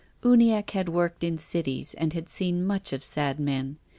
[0.23, 3.77] Uniacke had worked in cities and had seen much of sad men.